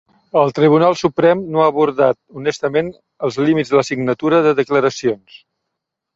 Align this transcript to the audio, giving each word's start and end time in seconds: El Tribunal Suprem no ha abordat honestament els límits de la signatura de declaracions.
El 0.39 0.51
Tribunal 0.59 0.95
Suprem 1.01 1.43
no 1.55 1.61
ha 1.63 1.67
abordat 1.73 2.19
honestament 2.41 2.91
els 3.29 3.39
límits 3.49 3.75
de 3.75 3.79
la 3.83 3.85
signatura 3.93 4.43
de 4.49 4.57
declaracions. 4.63 5.39